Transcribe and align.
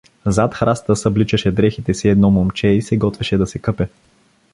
Зад 0.25 0.53
храста 0.53 0.95
събличаше 0.95 1.51
дрехите 1.51 1.93
си 1.93 2.07
едно 2.09 2.31
момче 2.31 2.67
и 2.67 2.81
се 2.81 2.97
готвеше 2.97 3.37
да 3.37 3.47
се 3.47 3.59
къпе. 3.59 3.87